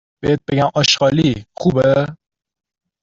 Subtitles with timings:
[0.21, 2.07] !بهت بگن آشغالی، خوبه